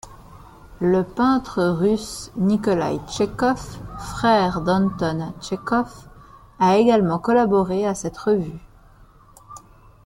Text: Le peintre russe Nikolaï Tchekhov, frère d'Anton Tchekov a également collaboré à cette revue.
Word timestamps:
Le 0.79 1.03
peintre 1.03 1.63
russe 1.63 2.31
Nikolaï 2.35 2.99
Tchekhov, 3.07 3.77
frère 3.99 4.61
d'Anton 4.61 5.31
Tchekov 5.41 6.07
a 6.59 6.77
également 6.79 7.19
collaboré 7.19 7.85
à 7.85 7.93
cette 7.93 8.17
revue. 8.17 8.61